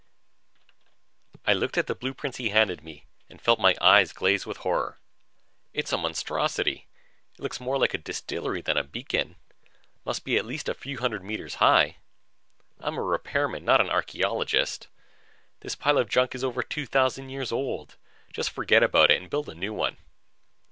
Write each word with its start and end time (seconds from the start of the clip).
I 1.45 1.53
looked 1.53 1.77
at 1.77 1.85
the 1.85 1.93
blueprints 1.93 2.37
he 2.39 2.49
handed 2.49 2.83
me 2.83 3.05
and 3.29 3.39
felt 3.39 3.59
my 3.59 3.75
eyes 3.79 4.13
glaze 4.13 4.47
with 4.47 4.57
horror. 4.65 4.97
"It's 5.73 5.93
a 5.93 5.97
monstrosity! 5.99 6.87
It 7.35 7.39
looks 7.39 7.59
more 7.59 7.77
like 7.77 7.93
a 7.93 7.99
distillery 7.99 8.61
than 8.63 8.77
a 8.77 8.83
beacon 8.83 9.35
must 10.03 10.23
be 10.25 10.37
at 10.37 10.43
least 10.45 10.67
a 10.67 10.73
few 10.73 10.97
hundred 10.97 11.23
meters 11.23 11.53
high. 11.61 11.97
I'm 12.79 12.97
a 12.97 13.03
repairman, 13.03 13.63
not 13.63 13.79
an 13.79 13.91
archeologist. 13.91 14.87
This 15.59 15.75
pile 15.75 15.99
of 15.99 16.09
junk 16.09 16.33
is 16.33 16.43
over 16.43 16.63
2000 16.63 17.29
years 17.29 17.51
old. 17.51 17.95
Just 18.33 18.49
forget 18.49 18.81
about 18.81 19.11
it 19.11 19.21
and 19.21 19.29
build 19.29 19.49
a 19.49 19.53
new 19.53 19.71
one." 19.71 19.97